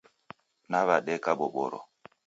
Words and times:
Naw'adeka 0.69 1.31
boboro. 1.39 1.79